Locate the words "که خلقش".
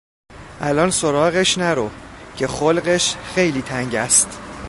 2.37-3.15